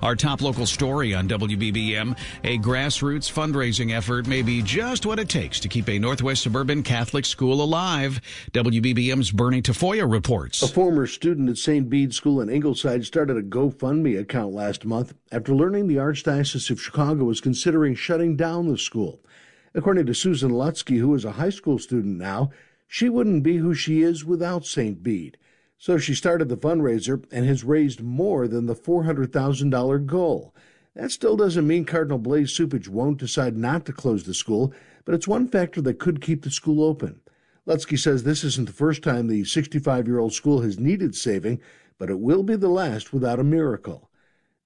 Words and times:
Our 0.00 0.16
top 0.16 0.40
local 0.40 0.64
story 0.64 1.14
on 1.14 1.28
WBBM 1.28 2.16
a 2.44 2.58
grassroots 2.58 3.30
fundraising 3.30 3.94
effort 3.94 4.26
may 4.26 4.40
be 4.40 4.62
just 4.62 5.04
what 5.04 5.18
it 5.18 5.28
takes 5.28 5.60
to 5.60 5.68
keep 5.68 5.88
a 5.88 5.98
Northwest 5.98 6.42
suburban 6.42 6.82
Catholic 6.82 7.26
school 7.26 7.62
alive. 7.62 8.20
WBBM's 8.52 9.30
Bernie 9.30 9.60
Tafoya 9.60 10.10
reports. 10.10 10.62
A 10.62 10.68
former 10.68 11.06
student 11.06 11.50
at 11.50 11.58
St. 11.58 11.90
Bede 11.90 12.14
School 12.14 12.40
in 12.40 12.48
Ingleside 12.48 13.04
started 13.04 13.36
a 13.36 13.42
GoFundMe 13.42 14.18
account 14.18 14.54
last 14.54 14.86
month 14.86 15.12
after 15.30 15.54
learning 15.54 15.88
the 15.88 15.96
Archdiocese 15.96 16.70
of 16.70 16.80
Chicago 16.80 17.24
was 17.24 17.42
considering 17.42 17.94
shutting 17.94 18.34
down 18.34 18.68
the 18.68 18.78
school. 18.78 19.20
According 19.74 20.06
to 20.06 20.14
Susan 20.14 20.52
Lutsky, 20.52 20.98
who 21.00 21.14
is 21.14 21.26
a 21.26 21.32
high 21.32 21.50
school 21.50 21.78
student 21.78 22.16
now, 22.16 22.50
she 22.88 23.10
wouldn't 23.10 23.42
be 23.42 23.58
who 23.58 23.74
she 23.74 24.00
is 24.00 24.24
without 24.24 24.64
St. 24.64 25.02
Bede. 25.02 25.36
So 25.78 25.98
she 25.98 26.14
started 26.14 26.48
the 26.48 26.56
fundraiser 26.56 27.24
and 27.30 27.44
has 27.46 27.62
raised 27.62 28.00
more 28.00 28.48
than 28.48 28.66
the 28.66 28.74
$400,000 28.74 30.06
goal. 30.06 30.54
That 30.94 31.10
still 31.10 31.36
doesn't 31.36 31.66
mean 31.66 31.84
Cardinal 31.84 32.18
Blase 32.18 32.56
Cupich 32.58 32.88
won't 32.88 33.18
decide 33.18 33.56
not 33.56 33.84
to 33.84 33.92
close 33.92 34.24
the 34.24 34.32
school, 34.32 34.72
but 35.04 35.14
it's 35.14 35.28
one 35.28 35.48
factor 35.48 35.82
that 35.82 35.98
could 35.98 36.22
keep 36.22 36.42
the 36.42 36.50
school 36.50 36.82
open. 36.82 37.20
Lutsky 37.66 37.98
says 37.98 38.22
this 38.22 38.44
isn't 38.44 38.66
the 38.66 38.72
first 38.72 39.02
time 39.02 39.26
the 39.26 39.44
65 39.44 40.06
year 40.06 40.18
old 40.18 40.32
school 40.32 40.62
has 40.62 40.78
needed 40.78 41.14
saving, 41.14 41.60
but 41.98 42.08
it 42.08 42.20
will 42.20 42.42
be 42.42 42.56
the 42.56 42.68
last 42.68 43.12
without 43.12 43.40
a 43.40 43.44
miracle. 43.44 44.08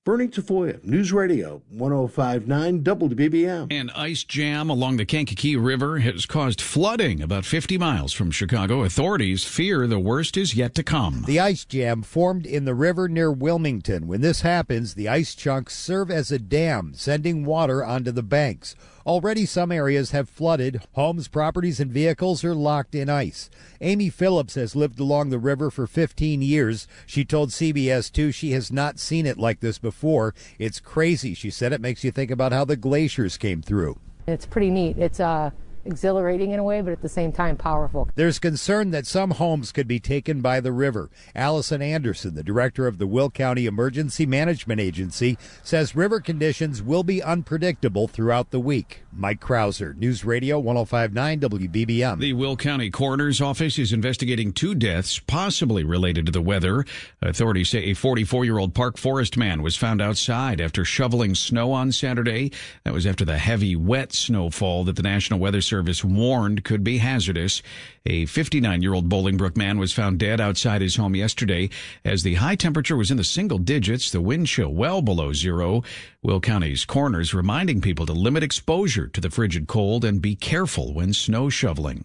Bernie 0.03 0.28
Tafoya, 0.28 0.83
News 0.83 1.12
Radio 1.12 1.61
1059 1.69 2.83
WBBM. 2.83 3.71
An 3.71 3.91
ice 3.91 4.25
jam 4.25 4.71
along 4.71 4.97
the 4.97 5.05
Kankakee 5.05 5.56
River 5.56 5.99
has 5.99 6.25
caused 6.25 6.62
flooding 6.62 7.21
about 7.21 7.44
50 7.44 7.77
miles 7.77 8.15
from 8.15 8.31
Chicago. 8.31 8.83
Authorities 8.83 9.44
fear 9.44 9.87
the 9.87 9.99
worst 9.99 10.38
is 10.38 10.55
yet 10.55 10.75
to 10.77 10.83
come. 10.83 11.25
The 11.27 11.38
ice 11.38 11.66
jam 11.66 12.00
formed 12.00 12.47
in 12.47 12.65
the 12.65 12.75
river 12.75 13.11
near 13.11 13.31
Wilmington. 13.31 14.06
When 14.06 14.22
this 14.22 14.41
happens, 14.41 14.94
the 14.94 15.06
ice 15.06 15.34
chunks 15.34 15.77
serve 15.77 16.11
as 16.11 16.32
a 16.32 16.38
dam, 16.38 16.94
sending 16.94 17.44
water 17.44 17.84
onto 17.84 18.11
the 18.11 18.22
banks. 18.22 18.75
Already 19.06 19.47
some 19.47 19.72
areas 19.72 20.11
have 20.11 20.28
flooded. 20.28 20.83
Homes, 20.93 21.27
properties, 21.27 21.81
and 21.81 21.91
vehicles 21.91 22.44
are 22.44 22.55
locked 22.55 22.94
in 22.94 23.09
ice. 23.09 23.49
Amy 23.81 24.11
Phillips 24.11 24.56
has 24.56 24.77
lived 24.77 25.00
along 25.00 25.31
the 25.31 25.38
river 25.38 25.71
for 25.71 25.87
15 25.87 26.43
years. 26.43 26.87
She 27.06 27.25
told 27.25 27.49
CBS 27.49 28.12
2 28.12 28.31
she 28.31 28.50
has 28.53 28.71
not 28.71 28.99
seen 28.99 29.25
it 29.25 29.38
like 29.38 29.61
this 29.61 29.78
before. 29.78 30.34
It's 30.59 30.81
crazy. 30.81 31.33
She 31.33 31.50
said 31.50 31.72
it 31.72 31.81
makes 31.81 32.05
you 32.05 32.11
think 32.11 32.31
about 32.31 32.53
how 32.53 32.66
the 32.66 32.77
glaciers 32.77 33.38
came 33.38 33.62
through. 33.62 33.99
It's 34.27 34.44
pretty 34.44 34.71
neat. 34.71 34.99
It's 34.99 35.19
uh 35.19 35.50
exhilarating 35.85 36.53
in 36.53 36.59
a 36.59 36.65
way, 36.65 36.81
but 36.81 36.93
at 36.93 37.03
the 37.03 37.09
same 37.09 37.33
time 37.33 37.57
powerful. 37.57 38.09
There's 38.15 38.39
concern 38.39 38.91
that 38.91 39.07
some 39.07 39.33
homes 39.33 39.73
could 39.73 39.89
be 39.89 40.01
taken 40.01 40.41
by 40.41 40.61
the 40.61 40.73
river. 40.73 41.11
Allison 41.35 41.83
Anderson, 41.83 42.35
the 42.35 42.43
director 42.43 42.87
of 42.87 42.99
the 42.99 43.07
Will 43.07 43.31
County 43.31 43.67
Emergency 43.67 44.27
Management 44.27 44.81
Agency, 44.81 45.39
says 45.63 45.97
river 45.97 46.21
conditions 46.21 46.83
will 46.83 47.03
be 47.03 47.23
unpredictable 47.23 48.09
throughout 48.09 48.51
the 48.51 48.61
week. 48.61 49.03
Mike 49.13 49.41
Krauser, 49.41 49.97
News 49.97 50.25
Radio 50.25 50.59
1059 50.59 51.41
WBBM. 51.41 52.19
The 52.21 52.33
Will 52.33 52.57
County 52.57 52.91
Coroner's 52.91 53.41
Office 53.41 53.79
is 53.79 53.93
investigating 53.93 54.53
two 54.53 54.75
deaths 54.75 55.19
possibly 55.19 55.85
related 55.85 56.27
to 56.27 56.33
the 56.33 56.41
weather. 56.41 56.85
Authorities 57.21 57.71
say 57.71 57.85
a 57.85 57.95
44 57.95 58.45
year 58.45 58.59
old 58.59 58.75
Park 58.75 58.97
Forest 58.97 59.37
man 59.37 59.62
was 59.62 59.77
found 59.77 60.01
outside 60.01 60.61
after 60.61 60.85
shoveling 60.85 61.35
snow 61.35 61.73
on 61.73 61.91
Saturday. 61.93 62.53
That 62.85 62.95
was 62.95 63.07
after 63.07 63.25
the 63.25 63.39
heavy, 63.39 63.75
wet 63.75 64.12
snowfall 64.12 64.85
that 64.85 64.97
the 64.97 65.03
National 65.03 65.41
Weather 65.41 65.61
Service 65.70 66.03
warned 66.03 66.64
could 66.64 66.82
be 66.82 66.98
hazardous. 66.98 67.62
A 68.04 68.26
59 68.26 68.82
year 68.82 68.92
old 68.92 69.08
Bolingbrook 69.08 69.56
man 69.56 69.78
was 69.78 69.92
found 69.92 70.19
dead 70.19 70.41
outside 70.41 70.82
his 70.82 70.97
home 70.97 71.14
yesterday 71.14 71.70
as 72.04 72.25
the 72.25 72.34
high 72.34 72.56
temperature 72.56 72.97
was 72.97 73.12
in 73.12 73.16
the 73.19 73.22
single 73.22 73.58
digits, 73.58 74.10
the 74.10 74.20
wind 74.20 74.48
chill 74.48 74.75
well 74.75 75.00
below 75.00 75.32
zero. 75.32 75.84
Will 76.22 76.38
County's 76.38 76.84
coroners 76.84 77.32
reminding 77.32 77.81
people 77.81 78.04
to 78.04 78.12
limit 78.12 78.42
exposure 78.42 79.06
to 79.06 79.22
the 79.22 79.31
frigid 79.31 79.66
cold 79.66 80.04
and 80.04 80.20
be 80.20 80.36
careful 80.36 80.92
when 80.92 81.14
snow 81.14 81.48
shoveling. 81.48 82.04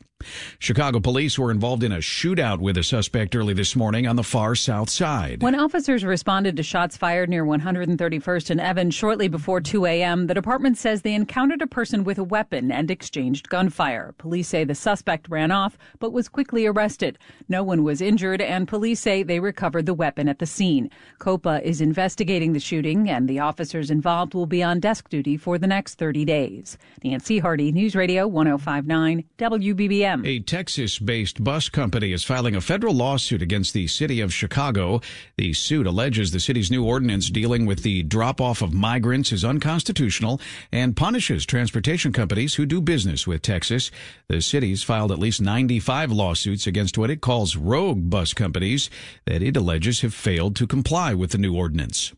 Chicago 0.58 1.02
police 1.02 1.38
were 1.38 1.52
involved 1.52 1.84
in 1.84 1.92
a 1.92 1.98
shootout 1.98 2.60
with 2.60 2.78
a 2.78 2.84
suspect 2.84 3.36
early 3.36 3.54
this 3.54 3.76
morning 3.76 4.08
on 4.08 4.16
the 4.16 4.24
far 4.24 4.56
south 4.56 4.90
side. 4.90 5.44
When 5.44 5.60
officers 5.60 6.06
responded 6.06 6.56
to 6.56 6.64
shots 6.64 6.96
fired 6.96 7.30
near 7.30 7.44
131st 7.46 8.50
and 8.50 8.62
Evans 8.62 8.96
shortly 8.96 9.28
before 9.28 9.60
2 9.60 9.86
a.m., 9.86 10.28
the 10.28 10.34
department 10.34 10.78
says 10.78 11.02
they 11.02 11.14
encountered 11.14 11.62
a 11.62 11.68
person 11.68 12.06
with 12.06 12.18
a 12.18 12.24
weapon 12.24 12.72
and 12.72 12.90
exchanged 12.90 13.50
gunfire. 13.50 14.16
Police 14.18 14.48
say 14.48 14.64
the 14.64 14.74
suspect 14.74 15.30
ran 15.30 15.52
off 15.52 15.78
but 16.00 16.14
was 16.14 16.30
quickly 16.30 16.66
arrested. 16.66 17.20
No 17.50 17.62
one 17.62 17.84
was 17.84 18.00
injured, 18.00 18.42
and 18.42 18.70
police 18.70 19.02
say 19.02 19.22
they 19.22 19.42
recovered 19.42 19.86
the 19.86 19.94
weapon 19.94 20.30
at 20.30 20.40
the 20.40 20.46
scene. 20.46 20.90
COPA 21.20 21.62
is 21.68 21.82
investigating 21.82 22.54
the 22.54 22.60
shooting, 22.62 23.10
and 23.10 23.28
the 23.28 23.40
officers 23.40 23.92
involved 23.92 24.05
will 24.06 24.46
be 24.46 24.62
on 24.62 24.80
desk 24.80 25.10
duty 25.10 25.36
for 25.36 25.58
the 25.58 25.66
next 25.66 25.96
30 25.96 26.26
days. 26.26 26.78
Nancy 27.04 27.40
Harty, 27.40 27.72
News 27.72 27.96
Radio 27.96 28.28
1059 28.28 29.24
WBBM. 29.38 30.28
A 30.28 30.40
Texas 30.42 31.00
based 31.00 31.44
bus 31.44 31.70
company 31.70 32.12
is 32.12 32.24
filing 32.24 32.56
a 32.56 32.62
federal 32.62 32.94
lawsuit 32.94 33.42
against 33.42 33.74
the 33.74 33.88
city 33.88 34.22
of 34.22 34.32
Chicago. 34.32 35.02
The 35.38 35.54
suit 35.54 35.88
alleges 35.88 36.32
the 36.32 36.40
city's 36.40 36.70
new 36.70 36.86
ordinance 36.86 37.32
dealing 37.32 37.66
with 37.66 37.82
the 37.82 38.04
drop 38.04 38.40
off 38.40 38.62
of 38.62 38.74
migrants 38.74 39.32
is 39.32 39.44
unconstitutional 39.44 40.40
and 40.72 40.96
punishes 40.96 41.46
transportation 41.46 42.14
companies 42.14 42.56
who 42.56 42.68
do 42.68 42.82
business 42.82 43.26
with 43.26 43.42
Texas. 43.42 43.90
The 44.28 44.42
city's 44.42 44.84
filed 44.84 45.12
at 45.12 45.20
least 45.20 45.42
95 45.42 46.12
lawsuits 46.12 46.68
against 46.68 46.98
what 46.98 47.10
it 47.10 47.22
calls 47.22 47.56
rogue 47.56 48.10
bus 48.10 48.34
companies 48.34 48.92
that 49.26 49.42
it 49.42 49.58
alleges 49.58 50.02
have 50.02 50.14
failed 50.14 50.56
to 50.58 50.68
comply 50.68 51.16
with 51.16 51.32
the 51.32 51.40
new 51.40 51.56
ordinance. 51.56 52.14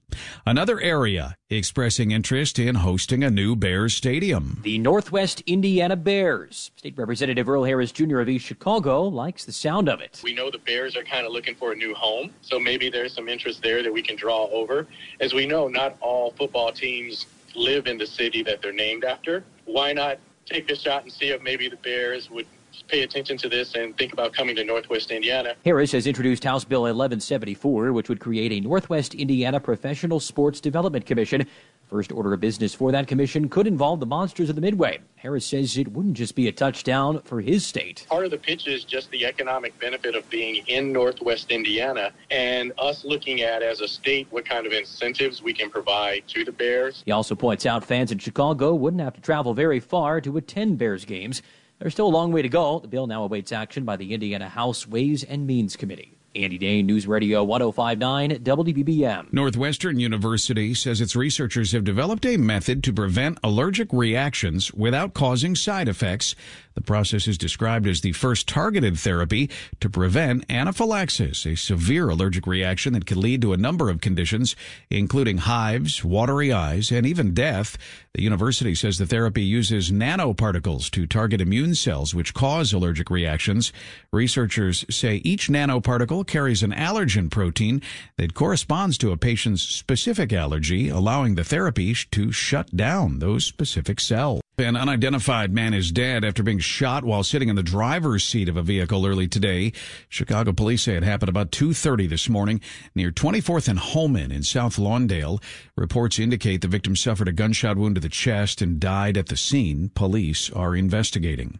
Another 0.45 0.79
area 0.79 1.35
expressing 1.77 2.09
interest 2.09 2.57
in 2.57 2.73
hosting 2.73 3.23
a 3.23 3.29
new 3.29 3.55
Bears 3.55 3.93
stadium. 3.93 4.59
The 4.63 4.79
Northwest 4.79 5.43
Indiana 5.45 5.95
Bears. 5.95 6.71
State 6.75 6.97
Representative 6.97 7.47
Earl 7.47 7.65
Harris 7.65 7.91
Jr. 7.91 8.19
of 8.19 8.27
East 8.27 8.47
Chicago 8.47 9.03
likes 9.03 9.45
the 9.45 9.51
sound 9.51 9.87
of 9.87 10.01
it. 10.01 10.19
We 10.23 10.33
know 10.33 10.49
the 10.49 10.57
Bears 10.57 10.95
are 10.95 11.03
kind 11.03 11.27
of 11.27 11.31
looking 11.31 11.53
for 11.53 11.73
a 11.73 11.75
new 11.75 11.93
home, 11.93 12.33
so 12.41 12.59
maybe 12.59 12.89
there's 12.89 13.13
some 13.13 13.29
interest 13.29 13.61
there 13.61 13.83
that 13.83 13.93
we 13.93 14.01
can 14.01 14.15
draw 14.15 14.47
over. 14.47 14.87
As 15.19 15.35
we 15.35 15.45
know, 15.45 15.67
not 15.67 15.97
all 16.01 16.31
football 16.31 16.71
teams 16.71 17.27
live 17.53 17.85
in 17.85 17.99
the 17.99 18.07
city 18.07 18.41
that 18.41 18.59
they're 18.59 18.73
named 18.73 19.03
after. 19.03 19.43
Why 19.65 19.93
not 19.93 20.17
take 20.47 20.71
a 20.71 20.75
shot 20.75 21.03
and 21.03 21.11
see 21.11 21.29
if 21.29 21.43
maybe 21.43 21.69
the 21.69 21.77
Bears 21.77 22.31
would 22.31 22.47
pay 22.87 23.03
attention 23.03 23.37
to 23.37 23.49
this 23.49 23.75
and 23.75 23.97
think 23.97 24.13
about 24.13 24.33
coming 24.33 24.55
to 24.55 24.63
Northwest 24.63 25.11
Indiana. 25.11 25.55
Harris 25.65 25.91
has 25.91 26.07
introduced 26.07 26.43
House 26.43 26.63
Bill 26.63 26.81
1174, 26.81 27.93
which 27.93 28.09
would 28.09 28.19
create 28.19 28.51
a 28.51 28.59
Northwest 28.59 29.13
Indiana 29.13 29.59
Professional 29.59 30.19
Sports 30.19 30.59
Development 30.59 31.05
Commission. 31.05 31.45
First 31.87 32.11
order 32.11 32.33
of 32.33 32.41
business 32.41 32.73
for 32.73 32.91
that 32.91 33.07
commission 33.07 33.47
could 33.47 33.65
involve 33.65 34.01
the 34.01 34.05
monsters 34.05 34.49
of 34.49 34.55
the 34.55 34.61
Midway. 34.61 34.99
Harris 35.15 35.45
says 35.45 35.77
it 35.77 35.87
wouldn't 35.93 36.15
just 36.15 36.35
be 36.35 36.49
a 36.49 36.51
touchdown 36.51 37.21
for 37.21 37.39
his 37.39 37.65
state. 37.65 38.05
Part 38.09 38.25
of 38.25 38.31
the 38.31 38.37
pitch 38.37 38.67
is 38.67 38.83
just 38.83 39.09
the 39.11 39.25
economic 39.25 39.77
benefit 39.79 40.13
of 40.13 40.29
being 40.29 40.57
in 40.67 40.91
Northwest 40.91 41.49
Indiana 41.49 42.11
and 42.29 42.73
us 42.77 43.05
looking 43.05 43.41
at 43.41 43.63
as 43.63 43.79
a 43.79 43.87
state 43.87 44.27
what 44.31 44.43
kind 44.43 44.67
of 44.67 44.73
incentives 44.73 45.41
we 45.41 45.53
can 45.53 45.69
provide 45.69 46.27
to 46.27 46.43
the 46.43 46.51
Bears. 46.51 47.03
He 47.05 47.11
also 47.13 47.35
points 47.35 47.65
out 47.65 47.85
fans 47.85 48.11
in 48.11 48.17
Chicago 48.17 48.75
wouldn't 48.75 49.01
have 49.01 49.13
to 49.13 49.21
travel 49.21 49.53
very 49.53 49.79
far 49.79 50.19
to 50.19 50.35
attend 50.35 50.77
Bears 50.77 51.05
games. 51.05 51.41
There's 51.79 51.93
still 51.93 52.07
a 52.07 52.09
long 52.09 52.31
way 52.31 52.41
to 52.41 52.49
go. 52.49 52.79
The 52.79 52.87
bill 52.87 53.05
now 53.05 53.23
awaits 53.23 53.51
action 53.51 53.85
by 53.85 53.97
the 53.97 54.13
Indiana 54.13 54.49
House 54.49 54.87
Ways 54.87 55.23
and 55.23 55.45
Means 55.45 55.75
Committee. 55.75 56.16
Andy 56.37 56.57
Dahn, 56.57 56.85
News 56.85 57.07
Radio 57.07 57.43
1059 57.43 58.43
WBBM. 58.43 59.33
Northwestern 59.33 59.99
University 59.99 60.73
says 60.73 61.01
its 61.01 61.15
researchers 61.15 61.71
have 61.71 61.83
developed 61.83 62.25
a 62.25 62.37
method 62.37 62.83
to 62.83 62.93
prevent 62.93 63.39
allergic 63.43 63.91
reactions 63.91 64.71
without 64.73 65.15
causing 65.15 65.55
side 65.55 65.87
effects. 65.87 66.35
The 66.75 66.81
process 66.81 67.27
is 67.27 67.39
described 67.39 67.87
as 67.87 68.01
the 68.01 68.11
first 68.11 68.47
targeted 68.47 68.99
therapy 68.99 69.49
to 69.79 69.89
prevent 69.89 70.45
anaphylaxis, 70.47 71.43
a 71.47 71.55
severe 71.55 72.07
allergic 72.07 72.45
reaction 72.45 72.93
that 72.93 73.07
can 73.07 73.19
lead 73.19 73.41
to 73.41 73.53
a 73.53 73.57
number 73.57 73.89
of 73.89 73.99
conditions, 73.99 74.55
including 74.91 75.39
hives, 75.39 76.05
watery 76.05 76.53
eyes, 76.53 76.91
and 76.91 77.07
even 77.07 77.33
death. 77.33 77.79
The 78.13 78.21
university 78.21 78.75
says 78.75 78.99
the 78.99 79.07
therapy 79.07 79.43
uses 79.43 79.89
nanoparticles 79.89 80.91
to 80.91 81.07
target 81.07 81.41
immune 81.41 81.73
cells 81.73 82.13
which 82.13 82.35
cause 82.35 82.73
allergic 82.73 83.09
reactions. 83.09 83.73
Researchers 84.11 84.85
say 84.87 85.15
each 85.23 85.49
nanoparticle 85.49 86.26
carries 86.27 86.63
an 86.63 86.71
allergen 86.71 87.31
protein 87.31 87.81
that 88.17 88.33
corresponds 88.33 88.97
to 88.97 89.11
a 89.11 89.17
patient's 89.17 89.63
specific 89.63 90.31
allergy, 90.33 90.89
allowing 90.89 91.35
the 91.35 91.43
therapy 91.43 91.93
to 92.11 92.31
shut 92.31 92.75
down 92.75 93.19
those 93.19 93.45
specific 93.45 93.99
cells. 93.99 94.41
An 94.59 94.75
unidentified 94.75 95.53
man 95.53 95.75
is 95.75 95.91
dead 95.91 96.25
after 96.25 96.41
being 96.41 96.57
shot 96.57 97.03
while 97.03 97.23
sitting 97.23 97.47
in 97.47 97.55
the 97.55 97.61
driver's 97.61 98.23
seat 98.23 98.49
of 98.49 98.57
a 98.57 98.63
vehicle 98.63 99.05
early 99.05 99.27
today. 99.27 99.71
Chicago 100.09 100.51
police 100.51 100.81
say 100.81 100.95
it 100.95 101.03
happened 101.03 101.29
about 101.29 101.51
2:30 101.51 102.07
this 102.07 102.27
morning 102.27 102.59
near 102.95 103.11
24th 103.11 103.67
and 103.67 103.77
Holman 103.77 104.31
in 104.31 104.41
South 104.41 104.77
Lawndale. 104.77 105.43
Reports 105.75 106.17
indicate 106.17 106.61
the 106.61 106.67
victim 106.67 106.95
suffered 106.95 107.27
a 107.27 107.33
gunshot 107.33 107.77
wound 107.77 107.95
to 107.95 108.01
the 108.01 108.09
chest 108.09 108.59
and 108.59 108.79
died 108.79 109.15
at 109.15 109.27
the 109.27 109.37
scene. 109.37 109.91
Police 109.93 110.49
are 110.49 110.75
investigating. 110.75 111.59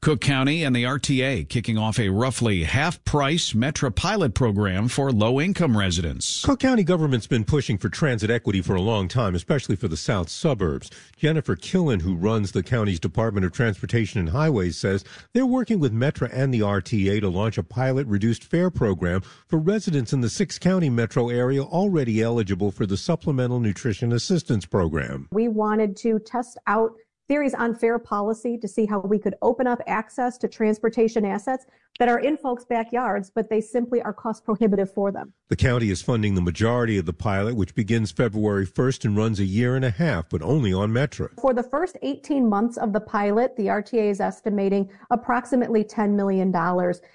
Cook 0.00 0.20
County 0.20 0.62
and 0.62 0.74
the 0.74 0.84
RTA 0.84 1.48
kicking 1.48 1.78
off 1.78 1.98
a 1.98 2.08
roughly 2.08 2.64
half 2.64 3.02
price 3.04 3.52
Metra 3.52 3.94
pilot 3.94 4.34
program 4.34 4.88
for 4.88 5.12
low 5.12 5.40
income 5.40 5.76
residents. 5.76 6.44
Cook 6.44 6.60
County 6.60 6.84
government's 6.84 7.26
been 7.26 7.44
pushing 7.44 7.78
for 7.78 7.88
transit 7.88 8.30
equity 8.30 8.62
for 8.62 8.74
a 8.74 8.80
long 8.80 9.08
time, 9.08 9.34
especially 9.34 9.76
for 9.76 9.88
the 9.88 9.96
south 9.96 10.28
suburbs. 10.28 10.90
Jennifer 11.16 11.56
Killen, 11.56 12.02
who 12.02 12.14
runs 12.14 12.52
the 12.52 12.62
county's 12.62 13.00
Department 13.00 13.46
of 13.46 13.52
Transportation 13.52 14.20
and 14.20 14.30
Highways, 14.30 14.76
says 14.76 15.04
they're 15.32 15.46
working 15.46 15.80
with 15.80 15.92
Metra 15.92 16.30
and 16.32 16.52
the 16.52 16.60
RTA 16.60 17.20
to 17.20 17.28
launch 17.28 17.58
a 17.58 17.62
pilot 17.62 18.06
reduced 18.06 18.44
fare 18.44 18.70
program 18.70 19.22
for 19.46 19.58
residents 19.58 20.12
in 20.12 20.20
the 20.20 20.30
six 20.30 20.58
county 20.58 20.90
metro 20.90 21.28
area 21.28 21.62
already 21.62 22.22
eligible 22.22 22.70
for 22.70 22.86
the 22.86 22.96
Supplemental 22.96 23.60
Nutrition 23.60 24.12
Assistance 24.12 24.66
Program. 24.66 25.28
We 25.32 25.48
wanted 25.48 25.96
to 25.98 26.18
test 26.18 26.58
out 26.66 26.92
theories 27.32 27.54
on 27.54 27.74
fare 27.74 27.98
policy 27.98 28.58
to 28.58 28.68
see 28.68 28.84
how 28.84 29.00
we 29.00 29.18
could 29.18 29.34
open 29.40 29.66
up 29.66 29.80
access 29.86 30.36
to 30.36 30.46
transportation 30.46 31.24
assets 31.24 31.64
that 31.98 32.06
are 32.06 32.18
in 32.18 32.36
folks' 32.36 32.64
backyards, 32.64 33.30
but 33.34 33.48
they 33.48 33.60
simply 33.60 34.02
are 34.02 34.12
cost 34.12 34.44
prohibitive 34.44 34.92
for 34.92 35.10
them. 35.10 35.32
The 35.48 35.56
county 35.56 35.90
is 35.90 36.02
funding 36.02 36.34
the 36.34 36.42
majority 36.42 36.98
of 36.98 37.06
the 37.06 37.12
pilot, 37.12 37.54
which 37.54 37.74
begins 37.74 38.10
February 38.10 38.66
1st 38.66 39.04
and 39.06 39.16
runs 39.16 39.40
a 39.40 39.44
year 39.44 39.76
and 39.76 39.84
a 39.84 39.90
half, 39.90 40.28
but 40.28 40.42
only 40.42 40.72
on 40.72 40.90
Metra. 40.90 41.28
For 41.40 41.54
the 41.54 41.62
first 41.62 41.96
18 42.02 42.48
months 42.48 42.76
of 42.76 42.92
the 42.92 43.00
pilot, 43.00 43.56
the 43.56 43.66
RTA 43.66 44.10
is 44.10 44.20
estimating 44.20 44.90
approximately 45.10 45.84
$10 45.84 46.14
million. 46.14 46.52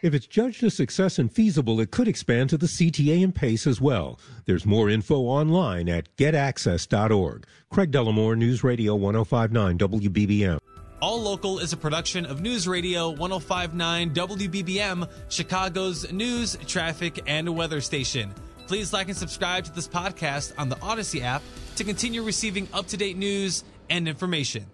If 0.02 0.14
it's 0.14 0.28
judged 0.28 0.64
a 0.64 0.70
success 0.70 1.20
and 1.20 1.32
feasible, 1.32 1.80
it 1.80 1.92
could 1.92 2.08
expand 2.08 2.50
to 2.52 2.58
the 2.58 2.68
CTA 2.68 3.24
and 3.24 3.34
PACE 3.34 3.68
as 3.68 3.82
well. 3.82 4.20
There's 4.46 4.66
more 4.66 4.90
info 4.90 5.18
online 5.22 5.90
at 5.90 6.16
getaccess.org. 6.18 7.46
Craig 7.70 7.92
Dellimore, 7.92 8.38
News 8.38 8.64
Radio 8.64 8.96
1059 8.96 9.78
WBBM. 10.10 10.60
All 11.00 11.22
Local 11.22 11.60
is 11.60 11.74
a 11.74 11.78
production 11.78 12.26
of 12.26 12.42
News 12.42 12.68
Radio 12.68 13.10
1059 13.12 14.14
WBBM, 14.14 15.10
Chicago's 15.30 16.12
news, 16.12 16.58
traffic, 16.66 17.22
and 17.28 17.56
weather 17.56 17.82
station. 17.82 18.34
Please 18.66 18.92
like 18.92 19.08
and 19.08 19.16
subscribe 19.16 19.64
to 19.66 19.72
this 19.72 19.88
podcast 19.88 20.54
on 20.58 20.70
the 20.70 20.76
Audacy 20.78 21.22
app 21.22 21.44
to 21.76 21.84
continue 21.84 22.24
receiving 22.24 22.68
up 22.74 22.88
to 22.88 22.98
date 22.98 23.16
news 23.16 23.64
and 23.90 24.08
information. 24.08 24.66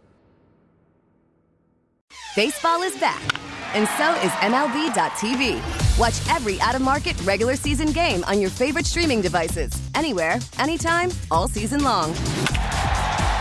Baseball 2.35 2.81
is 2.81 2.97
back, 2.99 3.21
and 3.75 3.87
so 3.89 4.13
is 4.25 4.31
MLB.tv. 4.41 5.99
Watch 5.99 6.35
every 6.35 6.59
out 6.61 6.73
of 6.73 6.81
market 6.81 7.19
regular 7.23 7.55
season 7.55 7.91
game 7.91 8.23
on 8.23 8.39
your 8.39 8.49
favorite 8.49 8.85
streaming 8.85 9.21
devices, 9.21 9.71
anywhere, 9.93 10.37
anytime, 10.57 11.11
all 11.29 11.47
season 11.47 11.83
long. 11.83 12.15